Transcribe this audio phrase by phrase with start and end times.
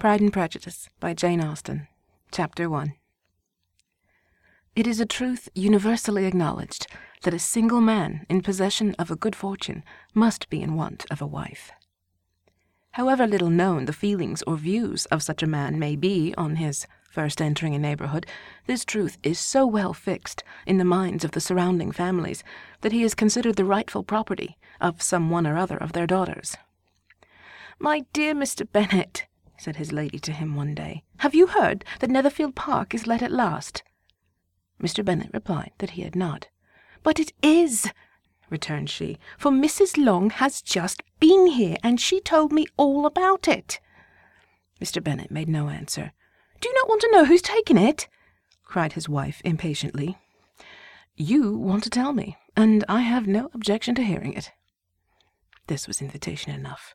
[0.00, 1.86] Pride and Prejudice by Jane Austen,
[2.32, 2.94] Chapter 1.
[4.74, 6.86] It is a truth universally acknowledged
[7.22, 9.84] that a single man in possession of a good fortune
[10.14, 11.70] must be in want of a wife.
[12.92, 16.86] However little known the feelings or views of such a man may be on his
[17.10, 18.24] first entering a neighbourhood,
[18.66, 22.42] this truth is so well fixed in the minds of the surrounding families
[22.80, 26.56] that he is considered the rightful property of some one or other of their daughters.
[27.78, 28.66] My dear Mr.
[28.66, 29.26] Bennet,
[29.60, 31.02] said his lady to him one day.
[31.18, 33.82] Have you heard that Netherfield Park is let at last?
[34.82, 35.04] Mr.
[35.04, 36.48] Bennet replied that he had not.
[37.02, 37.90] But it is,
[38.48, 40.02] returned she, for Mrs.
[40.02, 43.80] Long has just been here, and she told me all about it.
[44.80, 45.04] Mr.
[45.04, 46.12] Bennet made no answer.
[46.62, 48.08] Do you not want to know who's taken it?
[48.64, 50.16] cried his wife impatiently.
[51.16, 54.52] You want to tell me, and I have no objection to hearing it.
[55.66, 56.94] This was invitation enough.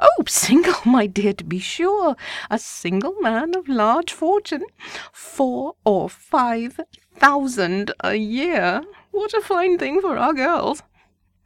[0.00, 2.16] Oh, single, my dear, to be sure.
[2.50, 4.64] A single man of large fortune.
[5.12, 6.80] Four or five
[7.16, 8.82] thousand a year.
[9.10, 10.82] What a fine thing for our girls.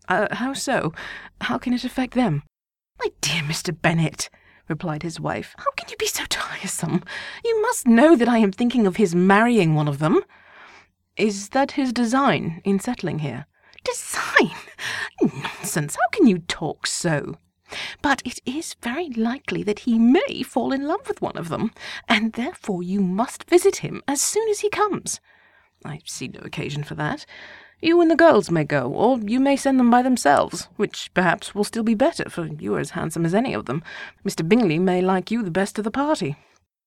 [0.09, 0.93] Uh, how so?
[1.41, 2.43] How can it affect them?
[2.99, 3.77] My dear Mr.
[3.79, 4.31] Bennet,
[4.69, 7.03] replied his wife, how can you be so tiresome?
[7.45, 10.23] You must know that I am thinking of his marrying one of them.
[11.17, 13.47] Is that his design in settling here?
[13.85, 14.51] Design?
[15.21, 15.97] Nonsense!
[15.97, 17.37] How can you talk so?
[18.03, 21.73] But it is very likely that he may fall in love with one of them,
[22.09, 25.21] and therefore you must visit him as soon as he comes.
[25.85, 27.27] I see no occasion for that.
[27.81, 31.55] You and the girls may go, or you may send them by themselves, which perhaps
[31.55, 33.83] will still be better, for you are as handsome as any of them.
[34.25, 34.49] Mr.
[34.49, 36.37] Bingley may like you the best of the party.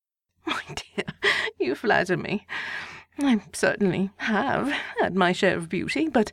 [0.47, 1.05] My dear,
[1.59, 2.47] you flatter me.
[3.19, 4.69] I certainly have
[5.01, 6.31] had my share of beauty, but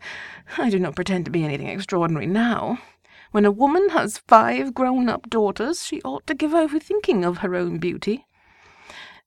[0.56, 2.79] I do not pretend to be anything extraordinary now.
[3.32, 7.38] When a woman has five grown up daughters, she ought to give over thinking of
[7.38, 8.26] her own beauty.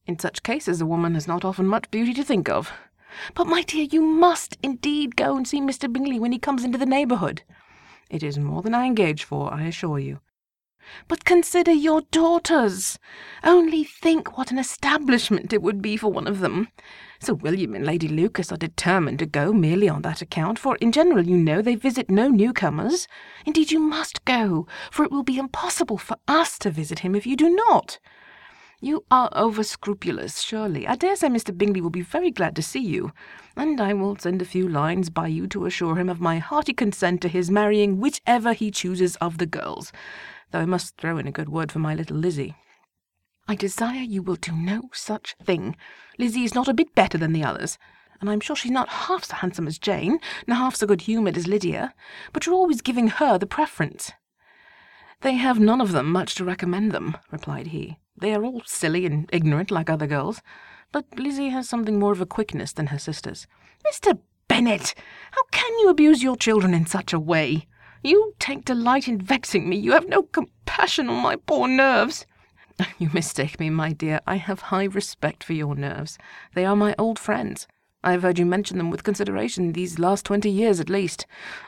[0.06, 2.72] In such cases, a woman has not often much beauty to think of.
[3.36, 5.92] But, my dear, you must indeed go and see Mr.
[5.92, 7.44] Bingley when he comes into the neighbourhood.
[8.10, 10.20] It is more than I engage for, I assure you.
[11.08, 13.00] But consider your daughters.
[13.44, 16.70] Only think what an establishment it would be for one of them.
[17.20, 20.92] Sir William and Lady Lucas are determined to go merely on that account, for in
[20.92, 23.08] general, you know, they visit no newcomers.
[23.46, 27.28] Indeed, you must go, for it will be impossible for us to visit him if
[27.28, 28.00] you do not.
[28.82, 30.88] You are over scrupulous, surely.
[30.88, 31.56] I dare say Mr.
[31.58, 33.12] Bingley will be very glad to see you,
[33.58, 36.72] and I will send a few lines by you to assure him of my hearty
[36.72, 39.92] consent to his marrying whichever he chooses of the girls
[40.52, 42.56] though I must throw in a good word for my little Lizzy.
[43.48, 45.76] I desire you will do no such thing.
[46.18, 47.78] Lizzy is not a bit better than the others,
[48.22, 51.38] and I'm sure she's not half so handsome as Jane, nor half so good humoured
[51.38, 51.94] as Lydia,
[52.34, 54.12] but you're always giving her the preference.
[55.22, 57.98] They have none of them much to recommend them, replied he.
[58.16, 60.42] They are all silly and ignorant like other girls,
[60.92, 63.48] but Lizzy has something more of a quickness than her sisters.
[63.86, 64.20] Mr.
[64.48, 64.94] Bennet,
[65.32, 67.68] how can you abuse your children in such a way?
[68.02, 69.78] You take delight in vexing me.
[69.78, 72.26] You have no compassion on my poor nerves.
[72.98, 74.22] You mistake me, my dear.
[74.26, 76.18] I have high respect for your nerves.
[76.54, 77.68] They are my old friends.
[78.06, 81.26] I have heard you mention them with consideration these last twenty years at least.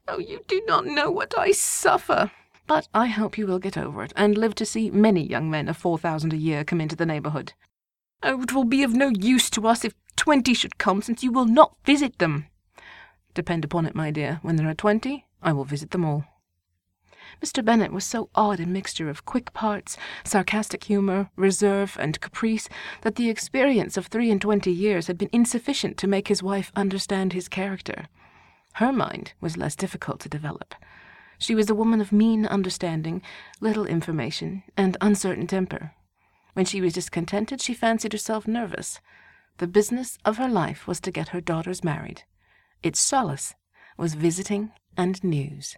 [0.08, 2.32] Oh, you do not know what I suffer.
[2.66, 5.68] But I hope you will get over it, and live to see many young men
[5.68, 7.52] of four thousand a year come into the neighbourhood.
[8.24, 11.34] Oh, it will be of no use to us if twenty should come, since you
[11.34, 12.46] will not visit them.
[13.34, 16.26] Depend upon it, my dear, when there are twenty, I will visit them all.
[17.44, 17.64] Mr.
[17.64, 22.70] Bennet was so odd a mixture of quick parts, sarcastic humour, reserve, and caprice
[23.02, 26.72] that the experience of three and twenty years had been insufficient to make his wife
[26.76, 28.08] understand his character.
[28.74, 30.76] Her mind was less difficult to develop.
[31.38, 33.22] She was a woman of mean understanding,
[33.60, 35.94] little information, and uncertain temper.
[36.54, 39.00] When she was discontented, she fancied herself nervous.
[39.58, 42.24] The business of her life was to get her daughters married.
[42.84, 43.56] Its solace
[44.02, 45.76] was visiting and news.